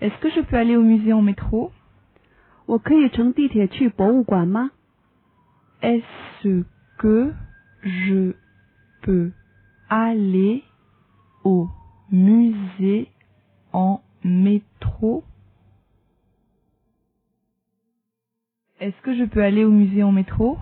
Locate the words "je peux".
0.30-0.56, 3.28-3.52, 19.14-19.42